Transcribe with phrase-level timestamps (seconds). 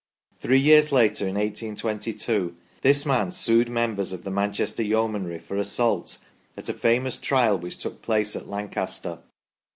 [0.39, 5.57] Three years later, in 1 822, this man sued members of the Manchester Yeomanry for
[5.57, 6.17] assault
[6.57, 9.19] at a famous trial which took place at Lancaster.